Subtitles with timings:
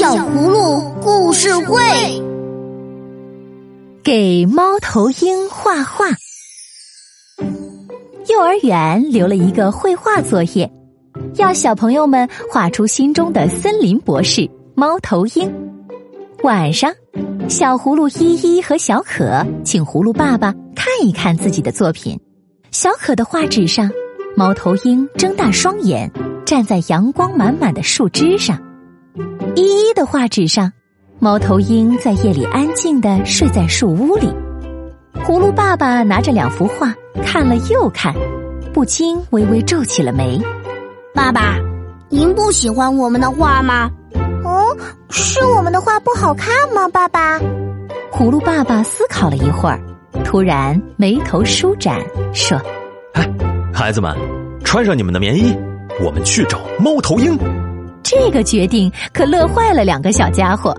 [0.00, 1.76] 小葫芦故事会，
[4.02, 6.06] 给猫头鹰画画。
[8.26, 10.72] 幼儿园留了一个绘画作业，
[11.36, 15.52] 要小朋友们画出心中的森林博士猫头鹰。
[16.44, 16.90] 晚上，
[17.46, 22.18] 小葫芦依依和小可请葫芦爸爸看一看自己的作品。
[22.70, 23.90] 小可的画纸上，
[24.34, 26.10] 猫头鹰睁大双眼，
[26.46, 28.58] 站在阳光满满的树枝上。
[29.56, 30.72] 依依的画纸上，
[31.18, 34.28] 猫头鹰在夜里安静的睡在树屋里。
[35.24, 38.14] 葫芦爸爸拿着两幅画看了又看，
[38.72, 40.40] 不禁微微皱起了眉。
[41.14, 41.56] 爸爸，
[42.08, 43.90] 您不喜欢我们的画吗？
[44.44, 44.76] 哦，
[45.10, 46.88] 是我们的画不好看吗？
[46.88, 47.38] 爸爸，
[48.10, 49.80] 葫芦爸爸思考了一会儿，
[50.24, 52.00] 突然眉头舒展，
[52.32, 52.60] 说
[53.14, 53.28] ：“哎，
[53.72, 54.16] 孩子们，
[54.64, 55.54] 穿上你们的棉衣，
[56.02, 57.38] 我们去找猫头鹰。”
[58.02, 60.76] 这个决定可乐坏了两个小家伙，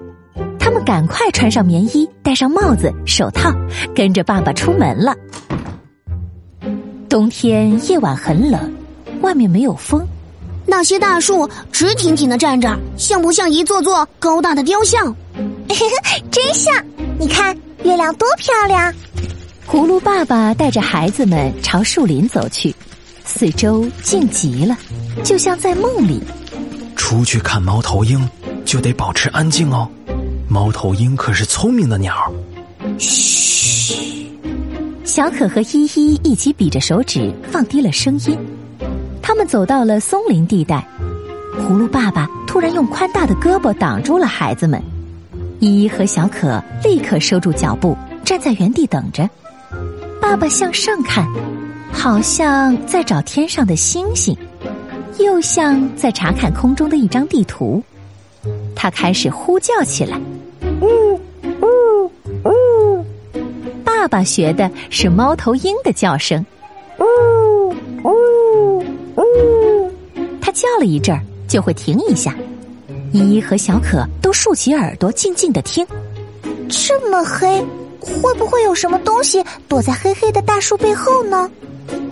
[0.60, 3.52] 他们赶快穿上棉衣，戴上帽子、手套，
[3.96, 5.16] 跟着爸爸出门了。
[7.08, 8.74] 冬天夜晚很冷，
[9.22, 10.06] 外面没有风，
[10.66, 15.14] 那些大树直挺挺的站着，像不像一座座高大的雕像？
[16.32, 16.74] 真像！
[17.20, 18.94] 你看月亮多漂亮！
[19.68, 22.74] 葫芦爸爸带着孩子们朝树林走去，
[23.26, 24.78] 四周静极了，
[25.24, 26.22] 就像在梦里。
[27.12, 28.26] 出去看猫头鹰，
[28.64, 29.86] 就得保持安静哦。
[30.48, 32.32] 猫头鹰可是聪明的鸟。
[32.98, 34.32] 嘘，
[35.04, 38.38] 小可和依依一起比着手指，放低了声音。
[39.22, 40.88] 他们走到了松林地带，
[41.60, 44.82] 葫芦爸爸突然用宽大的胳膊挡住了孩子们。
[45.60, 49.30] 依依和小可立刻收住脚步，站在原地等着。
[50.22, 51.28] 爸爸向上看，
[51.92, 54.34] 好像在找天上的星星。
[55.20, 57.84] 又像在查看空中的一张地图，
[58.76, 60.20] 他开始呼叫起来。
[60.82, 61.20] 呜
[61.62, 62.12] 呜
[62.46, 63.06] 呜！
[63.84, 66.44] 爸爸学的是猫头鹰的叫声。
[67.00, 68.84] 呜呜
[69.16, 69.92] 呜！
[70.42, 72.36] 他叫了一阵儿，就会停一下。
[73.12, 75.86] 依依和小可都竖起耳朵，静静的听。
[76.70, 77.64] 这么黑，
[78.00, 81.52] 会不会有什么东西躲在黑黑的大树背后呢？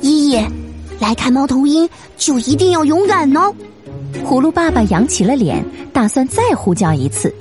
[0.01, 0.45] 依依。
[0.99, 3.53] 来看猫头鹰，就一定要勇敢哦！
[4.25, 7.33] 葫芦爸爸扬起了脸，打算再呼叫一次，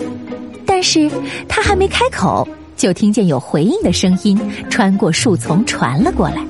[0.65, 1.11] 但是
[1.49, 2.47] 他还没开口，
[2.77, 4.39] 就听见有回应的声音
[4.71, 6.45] 穿过树丛传了过来。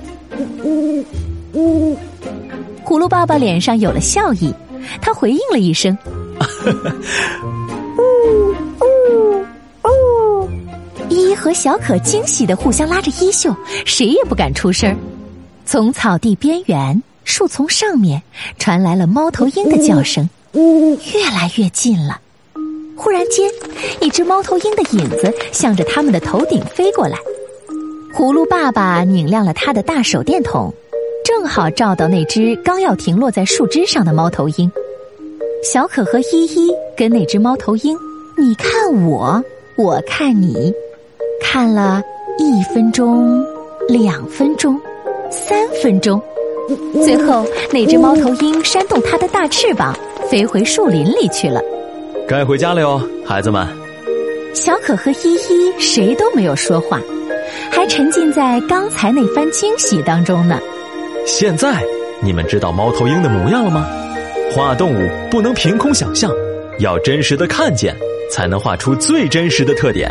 [0.65, 1.05] 呜
[1.55, 1.97] 呜呜！
[2.85, 4.53] 葫芦爸爸脸上有了笑意，
[5.01, 5.97] 他回应了一声
[7.99, 8.55] ：“呜
[8.85, 9.45] 呜
[9.85, 10.49] 呜！”
[11.09, 13.55] 依依和小可惊喜的互相拉着衣袖，
[13.85, 14.95] 谁也不敢出声。
[15.71, 18.23] 从草地边缘、树丛上面
[18.59, 22.19] 传来了猫头鹰的叫声，越来越近了。
[22.97, 23.51] 忽然间，
[24.01, 27.19] 一只猫头鹰的影子向着他们的头顶飞过来。
[28.15, 30.73] 葫芦爸爸拧亮了他的大手电筒，
[31.23, 34.73] 正好照到那只刚要停落在树枝上的猫头鹰。
[35.63, 37.95] 小可和依依跟那只猫头鹰，
[38.39, 39.45] 你看我，
[39.77, 40.73] 我看你，
[41.43, 42.03] 看了
[42.39, 43.45] 一分钟，
[43.87, 44.81] 两分钟。
[45.31, 46.21] 三分钟，
[47.05, 49.95] 最后那只猫头鹰扇动它的大翅膀，
[50.31, 51.61] 飞回树林里去了。
[52.27, 53.67] 该回家了哟，孩子们。
[54.55, 57.01] 小可和依依谁都没有说话，
[57.71, 60.59] 还沉浸在刚才那番惊喜当中呢。
[61.27, 61.83] 现在
[62.23, 63.87] 你们知道猫头鹰的模样了吗？
[64.55, 66.33] 画动物不能凭空想象，
[66.79, 67.95] 要真实的看见，
[68.33, 70.11] 才能画出最真实的特点。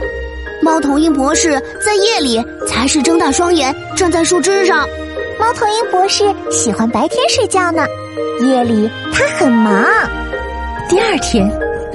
[0.62, 1.52] 猫头鹰博士
[1.84, 4.88] 在夜里才是睁大双眼站在树枝上。
[5.40, 7.86] 猫头鹰博士喜欢白天睡觉呢，
[8.42, 9.86] 夜里他很忙。
[10.90, 11.48] 第二天，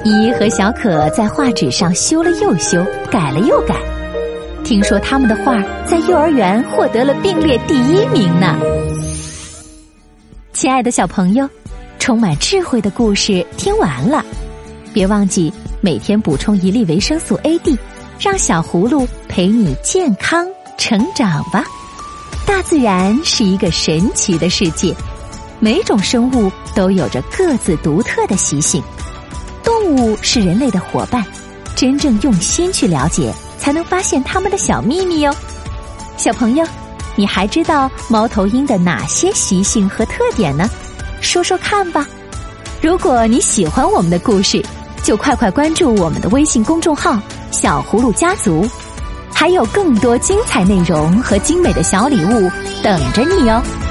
[0.04, 3.74] 依依和小可在画纸上修了又修，改了又改。
[4.62, 8.56] 听说他们的画在幼儿园获得了并列第一名呢。
[10.52, 11.48] 亲爱的小朋友，
[11.98, 14.24] 充满智慧的故事听完了，
[14.92, 17.76] 别忘记每天补充一粒维生素 A D，
[18.20, 20.46] 让小葫芦陪你健康
[20.78, 21.64] 成长吧。
[22.52, 24.94] 大自然是一个神奇的世界，
[25.58, 28.82] 每种生物都有着各自独特的习性。
[29.64, 31.24] 动物是人类的伙伴，
[31.74, 35.34] 真正用心去了解，才能发现它们的小秘密哟。
[36.18, 36.64] 小朋友，
[37.16, 40.68] 你还知道猫头鹰的哪些习性和特点呢？
[41.22, 42.06] 说说看吧。
[42.82, 44.62] 如果你喜欢我们的故事，
[45.02, 47.18] 就快快关注我们的微信公众号
[47.50, 48.68] “小葫芦家族”。
[49.42, 52.48] 还有更多精彩内容和精美的小礼物
[52.80, 53.81] 等着你哦！